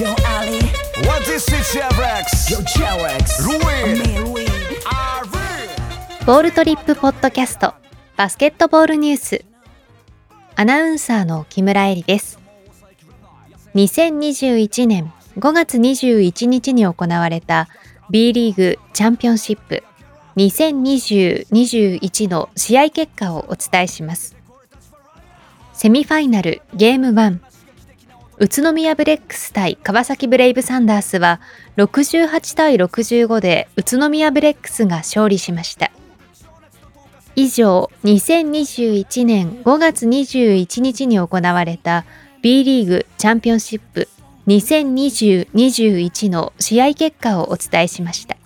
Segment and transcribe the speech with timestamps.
[0.00, 0.56] Yo Ali,
[1.06, 2.48] What is it, Chevrex?
[2.50, 2.56] yo
[3.44, 4.00] Louis.
[4.86, 6.24] Are real.
[6.24, 7.74] ボールトリップポッドキャスト。
[8.16, 9.44] バスケットボールニュース。
[10.56, 12.38] アナウンサーの木村恵里です。
[13.74, 17.68] 2021年5月21日に行われた
[18.08, 19.84] B リーグチャンピオンシップ。
[20.36, 24.34] 2020-21の試合結果をお伝えします。
[25.74, 27.49] セミファイナルゲーム1
[28.42, 31.42] 宇都宮ブレックス対川崎ブレイブサンダースは
[31.76, 35.90] 68対65で宇都宮ブレックスが勝利しました。
[37.36, 42.06] 以上2021年5月21日に行われた
[42.40, 44.08] B リーグチャンピオンシップ
[44.46, 48.39] 2020-21の試合結果をお伝えしました。